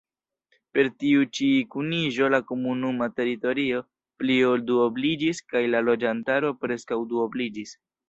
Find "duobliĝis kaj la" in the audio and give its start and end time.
4.73-5.87